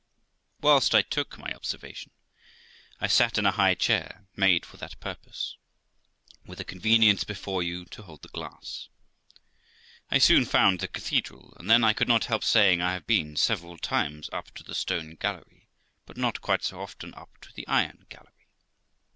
[0.61, 2.09] Whilst I took my observation,
[2.99, 5.57] I sat in a high clair, made for that pur pose,
[6.43, 8.89] with a convenience before you to hold the glass.
[10.09, 13.35] I soon found the cathedral, and then I could not help saying I have been
[13.35, 15.69] several times up to the stone gallery,
[16.07, 18.47] but not quite so often up to the iron gallery.